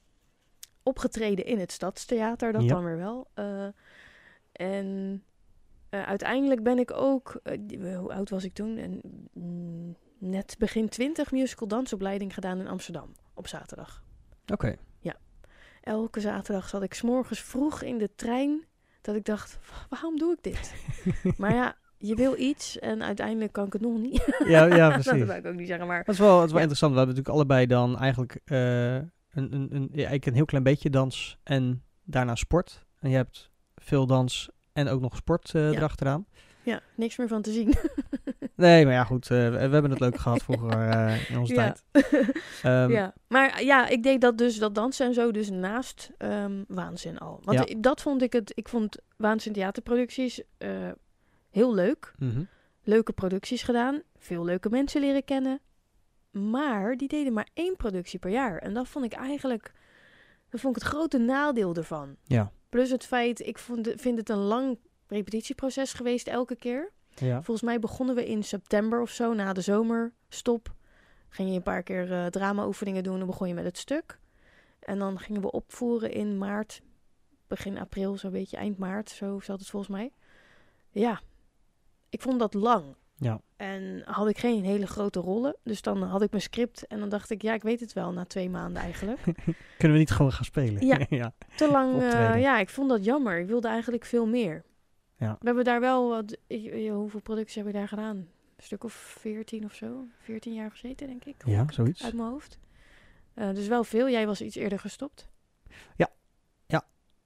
[0.84, 2.68] opgetreden in het Stadstheater, dat Ja.
[2.68, 3.28] dan weer wel.
[3.34, 3.68] Eh,
[4.52, 5.24] en
[5.90, 7.42] eh, uiteindelijk ben ik ook,
[7.80, 8.78] hoe oud was ik toen?
[8.78, 9.02] En,
[9.34, 14.04] mm, net begin twintig musical dansopleiding gedaan in Amsterdam op zaterdag.
[14.54, 14.76] Oké.
[15.82, 18.64] Elke zaterdag zat ik s'morgens vroeg in de trein.
[19.02, 20.74] Dat ik dacht, "Wa- waarom doe ik dit?
[21.38, 24.36] maar ja, je wil iets en uiteindelijk kan ik het nog niet.
[24.46, 25.26] Ja, ja, dat precies.
[25.26, 26.68] wil ik ook niet zeggen, maar Dat is wel, dat is wel Ja.
[26.68, 26.92] interessant.
[26.92, 29.08] We hebben natuurlijk allebei dan eigenlijk eh, een,
[29.54, 32.86] een, een, eigenlijk een heel klein beetje dans en daarna sport.
[33.00, 35.78] En je hebt veel dans en ook nog sport eh Ja.
[35.78, 36.26] erachteraan.
[36.64, 37.74] ja, niks meer van te zien.
[38.60, 39.24] Nee, maar ja, goed.
[39.32, 41.72] eh, we, hebben het leuk gehad vroeger eh, in onze ja.
[41.72, 41.84] tijd.
[42.64, 46.64] Ehm, ja, maar ja, ik deed dat dus, dat dansen en zo, dus naast ehm,
[46.68, 47.40] Waanzin al.
[47.44, 47.76] Want Ja.
[47.80, 50.70] dat vond ik het, ik vond Waanzin theaterproducties eh,
[51.50, 52.14] heel leuk.
[52.18, 52.44] mhm.
[52.84, 55.60] Leuke producties gedaan, veel leuke mensen leren kennen.
[56.32, 58.58] Maar die deden maar één productie per jaar.
[58.58, 59.72] En dat vond ik eigenlijk,
[60.50, 62.16] dat vond ik het grote nadeel ervan.
[62.24, 62.52] Ja.
[62.70, 66.92] Plus het feit, ik vond, vind het een lang repetitieproces geweest elke keer.
[67.20, 67.36] Ja.
[67.42, 70.74] Volgens mij begonnen we in september of zo, na de zomerstop.
[71.30, 74.20] Ging je een paar keer eh drama-oefeningen doen, dan begon je met het stuk.
[74.80, 76.82] En dan gingen we opvoeren in maart,
[77.48, 80.12] begin april, zo'n beetje eind maart, zo zat het volgens mij.
[80.90, 81.22] Ja,
[82.10, 82.96] ik vond dat lang.
[83.16, 83.42] Ja.
[83.56, 87.10] En had ik geen hele grote rollen, dus dan had ik mijn script en dan
[87.10, 89.20] dacht ik, ja, ik weet het wel na twee maanden eigenlijk.
[89.78, 90.86] Kunnen we niet gewoon gaan spelen?
[90.86, 91.00] Ja.
[91.10, 91.34] ja.
[91.56, 93.40] Te lang, eh, ja, ik vond dat jammer.
[93.40, 94.64] Ik wilde eigenlijk veel meer.
[95.20, 95.36] Ja.
[95.40, 96.38] We hebben daar wel, wat,
[96.92, 98.18] hoeveel producties hebben we daar gedaan?
[98.18, 100.06] Een stuk of veertien of zo.
[100.20, 101.36] Veertien jaar gezeten, denk ik.
[101.46, 102.04] Ja, zoiets.
[102.04, 102.60] Uit mijn hoofd.
[103.34, 104.10] Eh, dus wel veel.
[104.10, 105.30] Jij was iets eerder gestopt.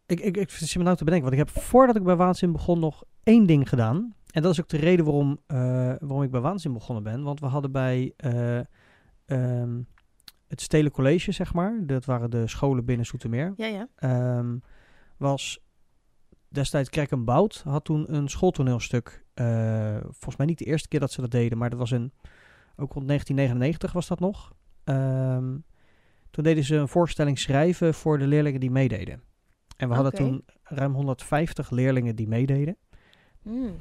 [0.05, 2.51] Ik, ik, ik zit me nou te bedenken, want ik heb voordat ik bij Waanzin
[2.51, 4.15] begon nog één ding gedaan.
[4.31, 5.57] en dat is ook de reden waarom, eh,
[5.99, 7.23] waarom ik bij Waanzin begonnen ben.
[7.23, 8.59] Want we hadden bij eh,
[9.25, 9.81] ehm,
[10.47, 13.87] het Stedelijk College, zeg maar, dat waren de scholen binnen Zoetermeer, Ja, ja.
[13.95, 14.57] ehm,
[15.17, 15.62] was
[16.53, 19.23] destijds en Bout had toen een schooltoneelstuk.
[19.33, 22.11] eh, volgens mij niet de eerste keer dat ze dat deden, maar dat was in,
[22.75, 24.53] ook rond 1999 was dat nog.
[24.83, 25.57] Ehm,
[26.31, 29.23] toen deden ze een voorstelling schrijven voor de leerlingen die meededen.
[29.77, 32.77] En we hadden toen ruim 150 leerlingen die meededen.
[33.41, 33.77] Mm.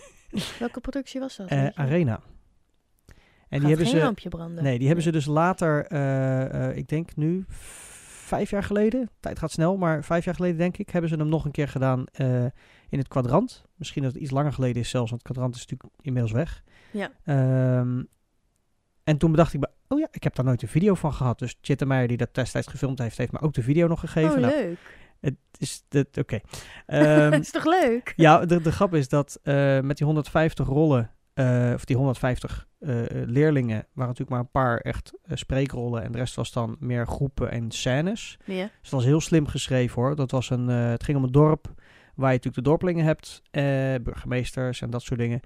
[0.58, 1.48] Welke productie was dat?
[1.48, 1.66] Eh?
[1.74, 2.20] Arena.
[3.48, 4.04] En Gaat die hebben geen ze.
[4.04, 4.64] lampje branden.
[4.64, 7.44] Nee, die hebben ze dus later, eh, ik denk nu
[8.36, 9.10] vijf jaar geleden.
[9.20, 11.68] Tijd gaat snel, maar vijf jaar geleden denk ik, hebben ze hem nog een keer
[11.68, 12.44] gedaan eh,
[12.88, 13.64] in het kwadrant.
[13.76, 16.62] Misschien dat het iets langer geleden is zelfs, want het kwadrant is natuurlijk inmiddels weg.
[16.90, 17.10] Ja.
[17.24, 18.02] Ehm,
[19.04, 21.38] en toen bedacht ik, bij, oh ja, ik heb daar nooit een video van gehad.
[21.38, 24.30] Dus Chittemeijer, die dat destijds gefilmd heeft, heeft me ook de video nog gegeven.
[24.34, 24.78] Oh, Nou, leuk.
[25.20, 26.40] het is, dat- oké.
[26.86, 28.12] Ehm, Het is toch leuk?
[28.16, 32.68] ja, de, de grap is dat eh, met die 150 rollen, eh, of die 150
[32.78, 36.02] eh, leerlingen, waren natuurlijk maar een paar echt eh, spreekrollen.
[36.02, 38.38] En de rest was dan meer groepen en scènes.
[38.44, 38.62] Ja.
[38.62, 40.16] Dus dat was heel slim geschreven hoor.
[40.16, 41.66] Dat was een, het ging om een dorp
[42.14, 43.42] waar je natuurlijk de dorpelingen hebt,
[44.04, 45.40] burgemeesters en dat soort dingen.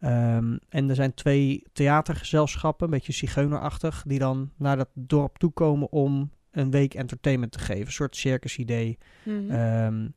[0.00, 5.50] Ehm, en er zijn twee theatergezelschappen, een beetje zigeunerachtig, die dan naar dat dorp toe
[5.50, 7.86] komen om een week entertainment te geven.
[7.86, 8.98] Een soort circusidee.
[9.22, 9.50] Mhm.
[9.50, 10.08] Ehm,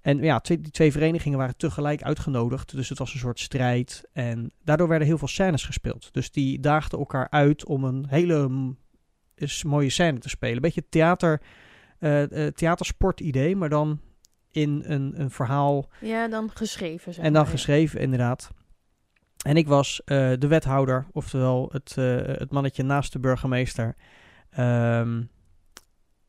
[0.00, 2.76] en ja, twee, die twee verenigingen waren tegelijk uitgenodigd.
[2.76, 4.08] Dus het was een soort strijd.
[4.12, 6.08] En daardoor werden heel veel scènes gespeeld.
[6.12, 8.74] Dus die daagden elkaar uit om een hele
[9.34, 10.56] is mooie scène te spelen.
[10.56, 11.40] Een beetje theater,
[11.98, 14.00] eh eh, theatersport-idee, maar dan
[14.50, 17.14] in een, een verhaal ja, dan geschreven.
[17.14, 17.56] Zeg en dan maar, ja.
[17.56, 18.50] geschreven, inderdaad.
[19.42, 21.94] En ik was eh, de wethouder, oftewel het,
[22.38, 23.96] het mannetje naast de burgemeester.
[24.50, 25.22] Ehm,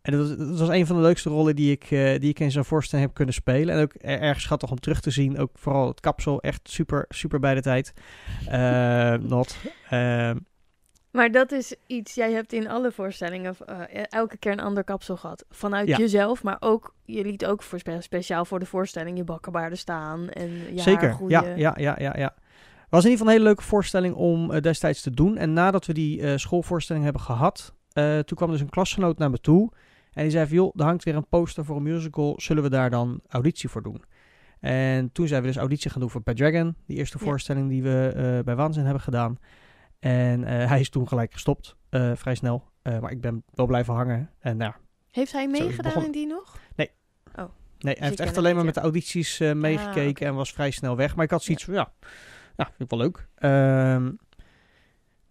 [0.02, 2.40] en dat was, dat was een van de leukste rollen die ik, eh, die ik
[2.40, 3.76] in zo'n voorstelling heb kunnen spelen.
[3.76, 5.40] En ook er- erg schattig om terug te zien.
[5.40, 7.94] Ook vooral het kapsel, echt super, super bij de tijd.
[8.48, 9.58] Eh, not.
[9.90, 10.38] Ehm,
[11.12, 15.18] Maar dat is iets, jij hebt in alle voorstellingen eh, elke keer een ander kapsel
[15.18, 15.46] gehad.
[15.50, 15.98] Vanuit Ja.
[15.98, 20.30] jezelf, maar ook, je liet ook voor spe- speciaal voor de voorstelling je bakkenbaarden staan.
[20.30, 22.34] En je Zeker, ja, ja, ja, ja, ja.
[22.90, 25.38] Was in ieder geval een hele leuke voorstelling om destijds te doen.
[25.38, 29.40] En nadat we die schoolvoorstelling hebben gehad, eh, toen kwam dus een klasgenoot naar me
[29.40, 29.72] toe.
[30.13, 32.34] En die zei van, joh, er hangt weer een poster voor een musical.
[32.38, 34.04] Zullen we daar dan auditie voor doen?
[34.60, 36.76] En toen zijn we dus auditie gaan doen voor Pet Dragon.
[36.86, 37.26] Die eerste Ja.
[37.26, 39.38] voorstelling die we eh, bij Waanzin hebben gedaan.
[40.00, 42.69] En eh, hij is toen gelijk gestopt, eh, vrij snel.
[42.84, 44.30] Maar ik ben wel blijven hangen.
[44.39, 44.80] En nou, ja,
[45.12, 46.60] Heeft hij meegedaan in die nog?
[46.76, 46.89] nee,
[47.78, 48.65] Dus hij ik heeft echt alleen maar ja.
[48.65, 51.15] met de audities eh, meegekeken en was vrij snel weg.
[51.15, 51.91] Maar ik had zoiets van, ja,
[52.58, 53.28] ja vind ik wel leuk.
[53.36, 54.12] Ehm,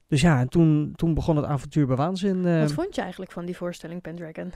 [0.06, 2.60] dus ja, en toen, toen begon het avontuur bij Waanzin.
[2.60, 4.52] Wat vond je eigenlijk van die voorstelling Pendragon?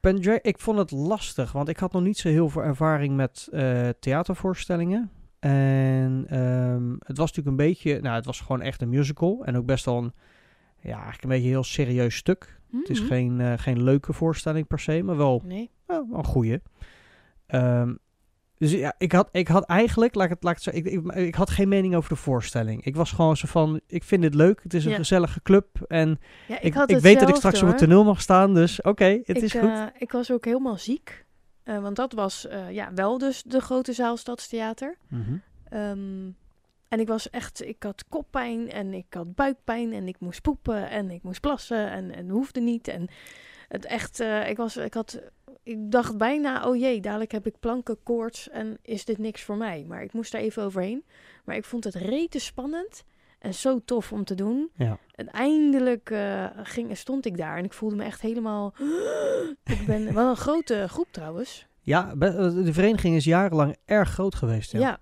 [0.00, 3.48] Pendra- ik vond het lastig, want ik had nog niet zo heel veel ervaring met
[3.52, 5.10] eh, theatervoorstellingen.
[5.38, 9.44] En ehm, het was natuurlijk een beetje, nou, het was gewoon echt een musical.
[9.44, 10.12] En ook best wel een,
[10.80, 12.60] ja, eigenlijk een beetje een heel serieus stuk.
[12.72, 13.08] Het is Mhm.
[13.08, 15.70] geen, eh, geen leuke voorstelling per se, maar wel Nee.
[15.86, 16.60] wel een goeie.
[17.46, 17.94] Ehm,
[18.58, 20.86] dus ja, ik had, ik had eigenlijk, laat ik het, laat ik, het zo, ik,
[21.06, 22.84] ik, ik had geen mening over de voorstelling.
[22.84, 24.62] Ik was gewoon zo van, ik vind dit leuk.
[24.62, 24.96] Het is een Ja.
[24.96, 25.66] gezellige club.
[25.88, 28.54] En Ja, ik, ik, weet dat ik straks op het toneel mag staan.
[28.54, 29.68] Dus oké, het is goed.
[29.68, 31.24] eh, ik was ook helemaal ziek.
[31.62, 34.96] Eh, want dat was eh, ja, wel dus de grote zaal Stadstheater.
[35.08, 35.36] Mhm.
[35.68, 36.30] Ehm,
[36.88, 40.90] en ik was echt, ik had koppijn en ik had buikpijn en ik moest poepen
[40.90, 42.88] en ik moest plassen en, en hoefde niet.
[42.88, 43.08] En
[43.68, 45.20] het echt, ik was, ik had,
[45.66, 49.84] ik dacht bijna, oh jee, dadelijk heb ik plankenkoorts en is dit niks voor mij.
[49.88, 51.04] Maar ik moest er even overheen.
[51.44, 53.04] Maar ik vond het rete spannend
[53.38, 54.70] en zo tof om te doen.
[54.76, 54.98] Ja.
[55.14, 58.74] En eindelijk eh, ging, stond ik daar en ik voelde me echt helemaal,
[59.64, 61.66] ik ben wel een grote groep trouwens.
[61.80, 64.72] Ja, be- de vereniging is jarenlang erg groot geweest.
[64.72, 64.98] Ja, Ja.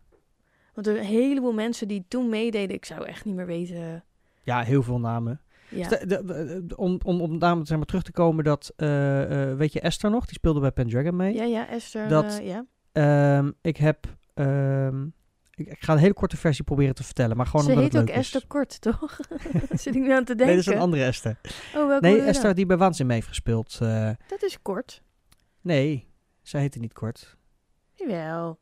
[0.74, 4.04] Want er een heleboel mensen die toen meededen, ik zou echt niet meer weten.
[4.42, 5.40] ja heel veel namen.
[5.76, 6.24] Ja, De- de-
[6.66, 9.80] de- om, om, om daarom zeg maar, terug te komen, dat, eh, eh, weet je
[9.80, 10.24] Esther nog?
[10.24, 11.34] Die speelde bij Pendragon mee.
[11.34, 12.08] ja, ja Esther.
[12.08, 12.64] Dat- eh, ja.
[12.92, 14.06] Ehm, ik heb...
[14.34, 15.04] ehm,
[15.54, 17.92] ik, ik ga een hele korte versie proberen te vertellen, maar gewoon Ze omdat heet
[17.92, 18.24] het ook leuk is.
[18.24, 19.18] Esther Kort, toch?
[19.82, 20.46] Zit ik nu aan te denken?
[20.46, 21.38] Nee, dat is een andere Esther.
[21.76, 22.54] Oh, welke Nee, Esther dan?
[22.54, 23.78] die bij Waanzin mee heeft gespeeld.
[24.28, 25.02] Dat is kort.
[25.60, 26.08] nee,
[26.42, 27.36] zij heette niet Kort.
[27.92, 28.58] Jawel.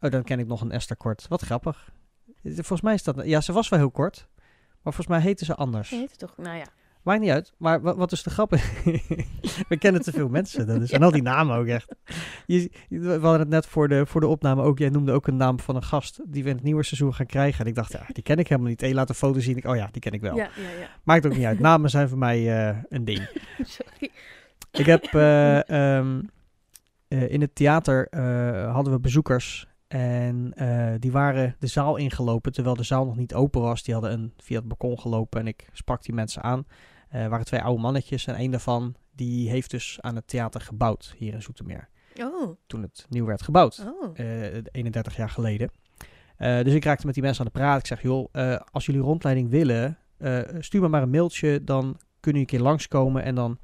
[0.00, 1.28] Oh, dan ken ik nog een Esther Kort.
[1.28, 1.92] Wat grappig.
[2.42, 3.24] Volgens mij is dat...
[3.24, 4.28] Ja, ze was wel heel kort.
[4.82, 5.90] Maar volgens mij heette ze anders.
[5.90, 6.34] Heet het toch?
[6.36, 6.66] Nou ja.
[7.02, 7.52] Maakt niet uit.
[7.56, 8.50] Maar wat, wat is de grap?
[9.68, 10.66] we kennen te veel mensen.
[10.66, 11.94] Dat is, En al die namen ook echt.
[12.46, 14.78] Je, we hadden het net voor de, voor de opname ook.
[14.78, 17.26] Jij noemde ook een naam van een gast die we in het nieuwe seizoen gaan
[17.26, 17.60] krijgen.
[17.60, 18.82] En ik dacht, ja, die ken ik helemaal niet.
[18.82, 19.56] En laat een foto zien.
[19.56, 20.36] Ik, oh ja, die ken ik wel.
[20.36, 20.88] Ja, ja, ja.
[21.02, 21.58] Maakt ook niet uit.
[21.58, 23.28] Namen zijn voor mij eh, een ding.
[23.62, 24.10] Sorry.
[24.70, 26.22] Ik heb eh, ehm,
[27.08, 28.08] eh, in het theater
[28.72, 29.68] hadden we bezoekers.
[29.92, 33.82] En eh, die waren de zaal ingelopen terwijl de zaal nog niet open was.
[33.82, 36.66] Die hadden een, via het balkon gelopen en ik sprak die mensen aan.
[37.08, 41.14] Er waren twee oude mannetjes en een daarvan die heeft dus aan het theater gebouwd
[41.18, 41.88] hier in Zoetermeer.
[42.20, 44.18] Oh, Toen het nieuw werd gebouwd, oh.
[44.18, 45.70] eh, 31 jaar geleden.
[46.40, 47.78] Eh, dus ik raakte met die mensen aan de praat.
[47.78, 51.64] Ik zeg, joh, eh, als jullie rondleiding willen, eh, stuur me maar een mailtje.
[51.64, 53.58] Dan kunnen jullie een keer langskomen en dan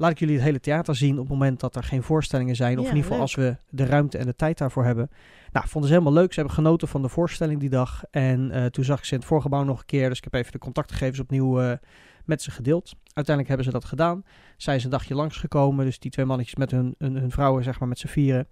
[0.00, 2.78] laat ik jullie het hele theater zien op het moment dat er geen voorstellingen zijn.
[2.78, 3.26] Of Ja, in ieder geval leuk.
[3.26, 5.10] als we de ruimte en de tijd daarvoor hebben.
[5.52, 6.32] Nou, vonden ze helemaal leuk.
[6.32, 8.02] Ze hebben genoten van de voorstelling die dag.
[8.10, 10.08] En eh, toen zag ik ze in het voorgebouw nog een keer.
[10.08, 11.72] Dus ik heb even de contactgegevens opnieuw eh,
[12.24, 12.92] met ze gedeeld.
[13.12, 14.24] Uiteindelijk hebben ze dat gedaan.
[14.56, 15.84] Zijn ze een dagje langsgekomen.
[15.84, 18.48] Dus die twee mannetjes met hun, hun, hun vrouwen, zeg maar, met z'n vieren.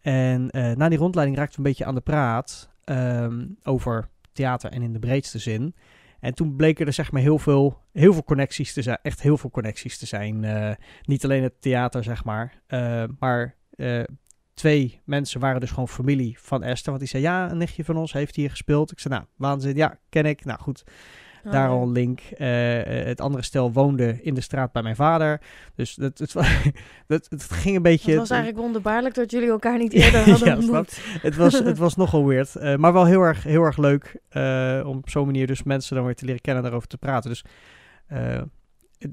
[0.00, 4.70] En eh, na die rondleiding raakten we een beetje aan de praat ehm, over theater
[4.70, 5.74] en in de breedste zin.
[6.20, 8.98] En toen bleken er zeg maar heel veel, heel veel connecties te zijn.
[9.02, 10.44] Echt heel veel connecties te zijn.
[10.44, 10.70] Eh,
[11.02, 12.62] niet alleen het theater, zeg maar.
[12.66, 14.02] eh, maar eh,
[14.54, 16.88] twee mensen waren dus gewoon familie van Esther.
[16.92, 18.92] Want die zei, ja, een nichtje van ons heeft hier gespeeld.
[18.92, 19.76] Ik zei, nou, waanzin.
[19.76, 20.44] Ja, ken ik.
[20.44, 20.84] Nou goed,
[21.44, 22.20] Oh, daar al een link.
[22.20, 25.40] Eh, eh, het andere stel woonde in de straat bij mijn vader.
[25.74, 26.42] Dus het, het, wa-
[27.06, 28.10] het, het ging een beetje...
[28.10, 31.00] Het was eigenlijk wonderbaarlijk dat jullie elkaar niet eerder hadden Ja, ontmoet.
[31.22, 32.56] het was, het was nogal weird.
[32.56, 34.20] eh, maar wel heel erg, heel erg leuk
[34.86, 37.30] om op zo'n manier dus mensen dan weer te leren kennen en daarover te praten.
[37.30, 37.44] Dus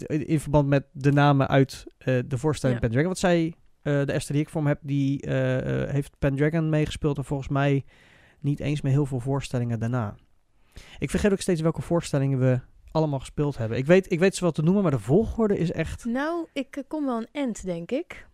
[0.08, 2.86] in verband met de namen uit de voorstelling Ja.
[2.88, 3.10] Pendragon.
[3.12, 5.24] Wat zij, de Esther die ik voor me heb, die
[5.92, 7.18] heeft Pendragon meegespeeld.
[7.18, 7.86] En volgens mij
[8.40, 10.16] niet eens meer heel veel voorstellingen daarna.
[11.00, 12.60] Ik vergeet ook steeds welke voorstellingen we
[12.92, 13.78] allemaal gespeeld hebben.
[13.78, 16.06] Ik weet, ik weet ze wel te noemen, maar de volgorde is echt...
[16.06, 18.28] Nou, ik eh, kom wel een end, denk ik.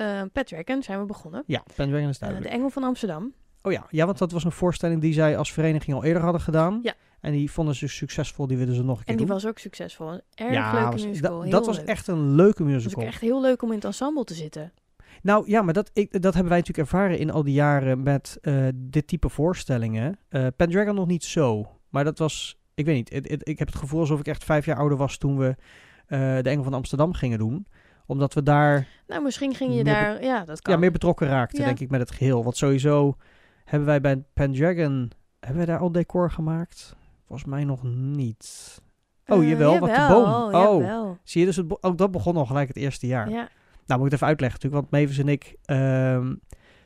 [0.00, 1.42] Uh, Pat Dragon zijn we begonnen.
[1.46, 2.50] Ja, Pendragon is Eh, duidelijk.
[2.50, 3.32] de Engel van Amsterdam.
[3.62, 3.86] Oh ja.
[3.90, 6.80] ja, want dat was een voorstelling die zij als vereniging al eerder hadden gedaan.
[6.82, 6.94] Ja.
[7.20, 9.34] En die vonden ze succesvol, die wilden ze nog een keer En die doen.
[9.34, 10.08] was ook succesvol.
[10.12, 11.48] Een erg ja, leuke was- musical.
[11.50, 13.02] dat- was echt een leuke Het was musical.
[13.02, 14.72] ook echt heel leuk om in het ensemble te zitten.
[15.22, 18.38] Nou ja, maar dat, ik, dat hebben wij natuurlijk ervaren in al die jaren met
[18.42, 20.18] eh, dit type voorstellingen.
[20.28, 21.77] Eh Pendragon nog niet zo.
[21.88, 24.76] Maar dat was, ik weet niet, ik heb het gevoel alsof ik echt vijf jaar
[24.76, 25.54] ouder was toen we
[26.06, 27.66] eh, de Engel van Amsterdam gingen doen.
[28.06, 30.22] Omdat we daar Nou, misschien ging je be- daar...
[30.24, 30.72] Ja, dat kan.
[30.74, 31.64] ja, meer betrokken raakten, Ja.
[31.64, 32.44] denk ik, met het geheel.
[32.44, 33.16] Want sowieso
[33.64, 36.96] hebben wij bij Pendragon, hebben wij daar al decor gemaakt?
[37.26, 38.80] Volgens mij nog niet.
[39.26, 40.54] Oh, Eh, jawel, wat de boom.
[40.54, 40.80] Oh.
[40.80, 41.18] jawel.
[41.22, 43.30] Zie je, dus het, ook dat begon al gelijk het eerste jaar.
[43.30, 43.48] Ja.
[43.86, 46.34] Nou, moet ik het even uitleggen natuurlijk, want Mavis en ik ehm,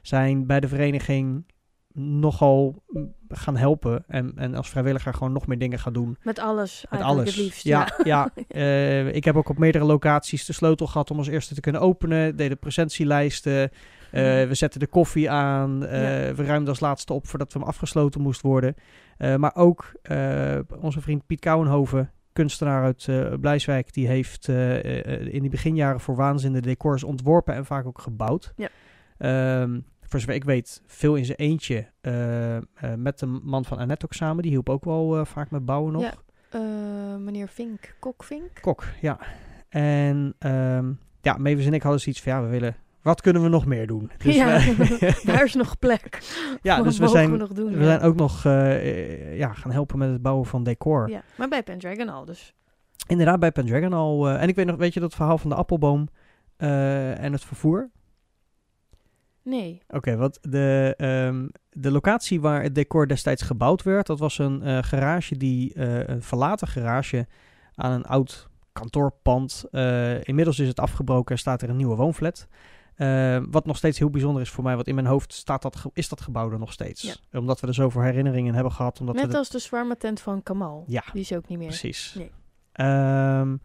[0.03, 1.45] zijn bij de vereniging
[1.95, 6.17] nogal mm, gaan helpen en, en als vrijwilliger gewoon nog meer dingen gaan doen.
[6.23, 7.25] Met alles Met alles.
[7.29, 7.65] het liefst.
[7.65, 8.31] ja, ja.
[8.49, 11.81] eh, ik heb ook op meerdere locaties de sleutel gehad om als eerste te kunnen
[11.81, 12.37] openen.
[12.37, 13.71] Deden presentielijsten.
[14.11, 14.49] eh, Mhm.
[14.49, 15.85] We zetten de koffie aan.
[15.87, 16.35] eh, Ja.
[16.35, 18.75] We ruimden als laatste op voordat we hem afgesloten moest worden.
[19.37, 19.93] Maar ook
[20.81, 23.09] onze vriend Piet Kouwenhoven, kunstenaar uit
[23.41, 24.49] Blijswijk, die heeft
[25.29, 28.53] in die beginjaren voor waanzin de decors ontworpen en vaak ook gebouwd.
[28.57, 28.69] Ja.
[29.19, 29.81] Ehm,
[30.13, 31.87] voor zover ik weet, veel in zijn eentje.
[32.01, 32.63] eh, eh,
[32.97, 34.43] met de man van Annette ook samen.
[34.43, 36.03] Die hielp ook wel eh, vaak met bouwen nog.
[36.03, 36.59] Ja.
[37.19, 38.61] Meneer Vink, Kok Vink.
[38.61, 39.19] Kok, ja.
[39.69, 42.77] En ehm, ja, Mavis en ik hadden zoiets van, ja, we willen...
[43.03, 44.11] Wat kunnen we nog meer doen?
[44.19, 46.19] Dus ja, we- daar is nog plek.
[46.63, 47.73] ja, Wat dus we zijn, we nog doen?
[47.73, 47.85] we ja.
[47.85, 48.43] zijn ook nog
[49.35, 51.09] ja, gaan helpen met het bouwen van decor.
[51.09, 52.55] Ja, maar bij Pendragon al dus.
[53.07, 54.29] Inderdaad, bij Pendragon al.
[54.29, 56.09] en ik weet nog, weet je dat verhaal van de appelboom
[56.57, 57.91] en het vervoer?
[59.45, 59.83] Nee.
[59.89, 64.63] Oké, want de, ehm, de locatie waar het decor destijds gebouwd werd, dat was een
[64.63, 67.27] eh, garage die, eh, een verlaten garage
[67.75, 69.65] aan een oud kantoorpand.
[69.71, 72.49] Eh, inmiddels is het afgebroken en staat er een nieuwe woonflat.
[72.95, 75.85] Eh, wat nog steeds heel bijzonder is voor mij, want in mijn hoofd staat dat,
[75.93, 77.23] is dat gebouw er nog steeds.
[77.33, 79.01] Omdat we er zoveel herinneringen hebben gehad.
[79.01, 80.85] Omdat we Net de- als de zwaarme tent van Kamal.
[80.87, 81.67] Ja, Die is ook niet meer.
[81.67, 82.15] precies.
[82.19, 82.31] Nee.
[82.73, 83.57] Ehm,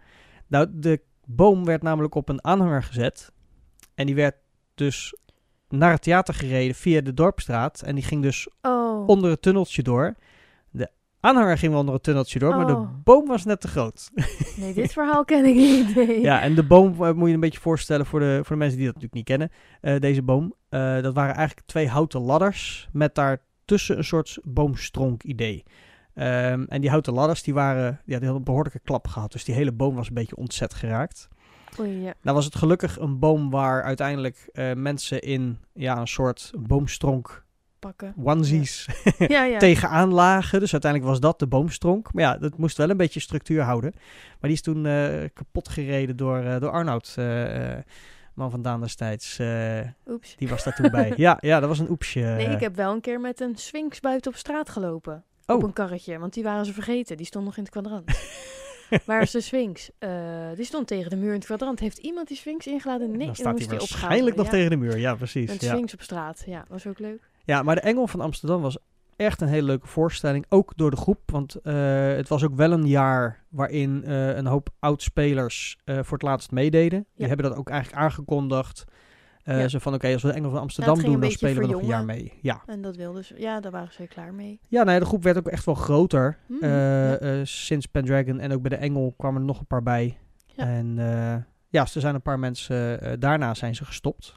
[0.47, 3.31] nou, de boom werd namelijk op een aanhanger gezet.
[3.95, 4.35] En die werd
[4.75, 5.15] dus
[5.69, 7.81] naar het theater gereden via de Dorpstraat.
[7.81, 9.07] En die ging dus Oh.
[9.07, 10.15] onder het tunneltje door.
[10.69, 12.89] De aanhanger ging wel onder het tunneltje door, maar de Oh.
[13.03, 14.09] boom was net te groot.
[14.57, 15.95] Nee, dit verhaal ken ik niet.
[15.95, 16.21] Nee.
[16.21, 18.77] ja, en de boom eh, moet je een beetje voorstellen voor de, voor de mensen
[18.77, 19.51] die dat natuurlijk niet kennen.
[19.81, 20.53] eh, deze boom.
[20.69, 25.63] Eh, dat waren eigenlijk twee houten ladders met daartussen een soort boomstronk idee.
[26.13, 29.31] Ehm, en die houten ladders die waren, ja, die hadden een behoorlijke klap gehad.
[29.31, 31.27] Dus die hele boom was een beetje ontzet geraakt.
[31.79, 32.13] Oei, ja.
[32.21, 37.45] Nou was het gelukkig een boom waar uiteindelijk eh, mensen in ja, een soort boomstronk
[37.79, 38.13] Pakken.
[38.23, 38.87] onesies
[39.17, 39.57] Ja, ja.
[39.57, 40.59] tegenaan lagen.
[40.59, 42.13] Dus uiteindelijk was dat de boomstronk.
[42.13, 43.91] Maar ja, dat moest wel een beetje structuur houden.
[43.95, 47.75] Maar die is toen eh, kapot gereden door, eh, door Arnoud, eh,
[48.33, 49.39] man van Daan destijds.
[50.07, 50.35] Oeps.
[50.35, 51.13] die was daar toen bij.
[51.25, 52.19] Ja, ja, dat was een oepsje.
[52.19, 55.23] Nee, ik heb wel een keer met een Sphinx buiten op straat gelopen.
[55.45, 55.55] Oh.
[55.55, 57.17] Op een karretje, want die waren ze vergeten.
[57.17, 58.11] Die stond nog in het kwadrant.
[59.05, 59.89] Waar is de Sphinx?
[59.99, 60.09] Eh,
[60.55, 61.79] die stond tegen de muur in het kwadrant.
[61.79, 63.17] Heeft iemand die Sphinx ingeladen?
[63.17, 64.97] Nee, dan staat moest hij waarschijnlijk nog tegen de muur.
[64.97, 65.49] Ja, precies.
[65.49, 65.73] Een Ja.
[65.73, 66.43] Sphinx op straat.
[66.45, 67.29] Ja, was ook leuk.
[67.45, 68.77] Ja, maar de Engel van Amsterdam was
[69.15, 70.45] echt een hele leuke voorstelling.
[70.49, 71.19] Ook door de groep.
[71.25, 71.73] Want eh,
[72.07, 77.05] het was ook wel een jaar waarin eh, een hoop oud-spelers voor het laatst meededen.
[77.15, 78.85] Die hebben dat ook eigenlijk aangekondigd.
[79.47, 79.67] Eh, Ja.
[79.67, 81.81] Zo van, oké, als we de Engel van Amsterdam ging doen, dan spelen we nog
[81.81, 82.33] een jaar mee.
[82.41, 83.39] Ja, En dat wilden ze.
[83.39, 84.59] Ja, daar waren ze klaar mee.
[84.67, 86.37] ja nou ja, de groep werd ook echt wel groter.
[86.47, 87.17] Mhm, eh, ja.
[87.17, 90.17] eh, sinds Pendragon en ook bij de Engel kwamen er nog een paar bij.
[90.45, 90.65] Ja.
[90.65, 91.35] En eh,
[91.69, 94.33] ja, er zijn een paar mensen, eh, daarna zijn ze gestopt.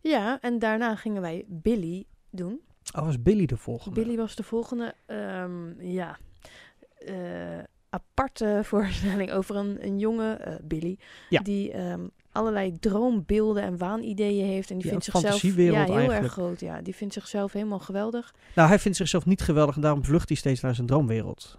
[0.00, 2.60] Ja, en daarna gingen wij Billy doen.
[2.98, 4.00] Oh, was Billy de volgende?
[4.02, 4.94] Billy was de volgende.
[5.06, 6.18] ehm, ja.
[6.98, 7.14] eh,
[7.90, 11.40] aparte voorstelling over een, een jongen, eh, Billy, Ja.
[11.40, 14.70] die ehm, allerlei droombeelden en waanideeën heeft.
[14.70, 16.22] En die Ja, vindt zichzelf ja, heel eigenlijk.
[16.22, 16.60] erg groot.
[16.60, 18.34] Ja, die vindt zichzelf helemaal geweldig.
[18.54, 21.58] Nou, hij vindt zichzelf niet geweldig en daarom vlucht hij steeds naar zijn droomwereld.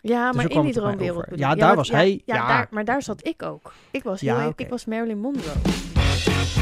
[0.00, 1.26] Ja, Dus maar in die droomwereld.
[1.34, 2.46] Ja, daar was hij- Ja.
[2.46, 3.72] Daar, maar daar zat ik ook.
[3.90, 6.59] Ik was, heel ik was Marilyn Monroe.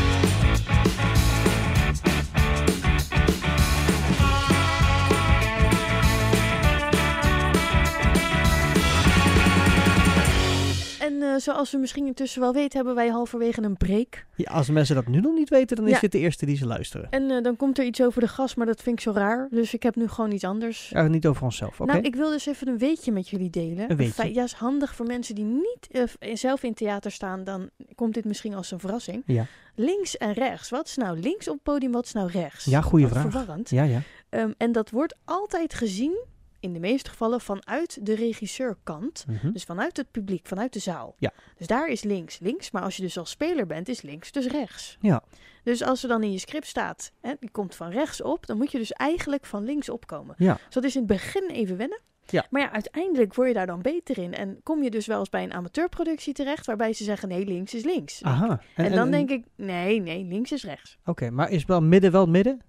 [11.08, 14.26] En eh, zoals we misschien intussen wel weten, hebben wij halverwege een break.
[14.36, 16.00] Ja, als mensen dat nu nog niet weten, dan is Ja.
[16.00, 17.10] dit de eerste die ze luisteren.
[17.10, 19.48] En eh, dan komt er iets over de gas, maar dat vind ik zo raar.
[19.50, 20.88] Dus ik heb nu gewoon iets anders.
[20.88, 21.92] Ja, niet over onszelf, oké?
[21.92, 23.90] Nou, ik wil dus even een weetje met jullie delen.
[23.90, 24.34] Een weetje.
[24.34, 27.44] Ja, is handig voor mensen die niet eh, zelf in theater staan.
[27.44, 29.22] Dan komt dit misschien als een verrassing.
[29.26, 29.46] Ja.
[29.74, 30.70] Links en rechts.
[30.70, 32.64] Wat is nou links op het podium, wat is nou rechts?
[32.64, 33.30] Ja, goeie Wat vraag.
[33.30, 33.70] verwarrend.
[33.70, 34.00] Ja, ja.
[34.28, 36.24] Ehm, en dat wordt altijd gezien,
[36.60, 39.24] in de meeste gevallen, vanuit de regisseurkant.
[39.28, 39.52] Mhm.
[39.52, 41.14] Dus vanuit het publiek, vanuit de zaal.
[41.18, 41.32] Ja.
[41.56, 42.70] Dus daar is links links.
[42.70, 44.96] Maar als je dus als speler bent, is links dus rechts.
[45.00, 45.22] Ja.
[45.62, 48.56] Dus als er dan in je script staat, hè, die komt van rechts op, dan
[48.56, 50.34] moet je dus eigenlijk van links opkomen.
[50.38, 50.54] Ja.
[50.54, 52.00] Dus dat is in het begin even wennen.
[52.30, 52.46] Ja.
[52.50, 54.34] Maar ja, uiteindelijk word je daar dan beter in.
[54.34, 57.74] En kom je dus wel eens bij een amateurproductie terecht, waarbij ze zeggen, nee, links
[57.74, 58.22] is links.
[58.22, 58.60] Aha.
[58.74, 60.98] En, dan denk ik, nee, nee, links is rechts.
[61.04, 62.60] Oké, maar is wel midden wel midden?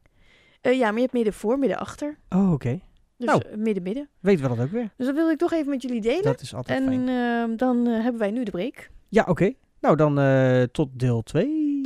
[0.61, 2.17] Eh, ja, maar je hebt midden voor, midden achter.
[2.29, 2.79] Oh, oké.
[3.19, 3.41] Dus Nou.
[3.51, 4.09] eh, midden, midden.
[4.19, 4.89] Weten we dat ook weer?
[4.97, 6.23] Dus dat wilde ik toch even met jullie delen.
[6.23, 7.07] Dat is altijd en fijn.
[7.09, 8.89] ehm, dan eh, hebben wij nu de break.
[9.09, 9.53] Ja, oké.
[9.81, 11.81] Nou, dan eh, tot deel 2.